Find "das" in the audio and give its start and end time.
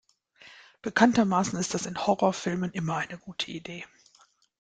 1.75-1.85